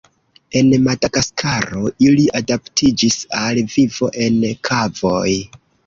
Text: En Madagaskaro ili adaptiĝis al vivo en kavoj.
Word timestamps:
En 0.61 0.71
Madagaskaro 0.85 1.91
ili 2.07 2.27
adaptiĝis 2.41 3.21
al 3.45 3.65
vivo 3.79 4.13
en 4.27 4.45
kavoj. 4.73 5.33